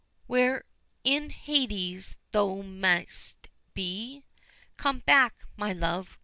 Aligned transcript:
Where'er 0.25 0.65
in 1.03 1.29
Hades 1.29 2.17
thou 2.31 2.63
may'st 2.63 3.49
be 3.75 4.23
Come 4.75 5.01
back! 5.01 5.35
my 5.55 5.73
love! 5.73 6.17